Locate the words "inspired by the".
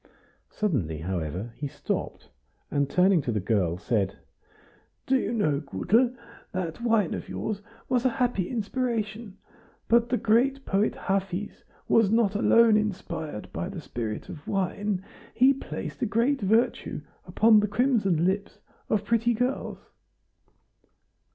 12.77-13.79